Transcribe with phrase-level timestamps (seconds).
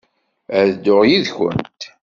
[0.57, 1.81] Ad dduɣ yid-kent.